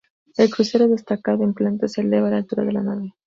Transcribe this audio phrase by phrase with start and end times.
[0.35, 3.13] El crucero, destacado en planta, se eleva a la altura de la nave.